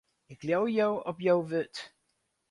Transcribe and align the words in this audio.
Ik 0.33 0.41
leau 0.47 0.65
jo 0.75 0.89
op 1.09 1.17
jo 1.25 1.35
wurd. 1.49 1.75